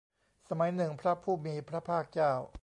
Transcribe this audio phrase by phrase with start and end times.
[0.49, 2.31] สมัยหนึ่งพระผู้มีพระภาคเจ้า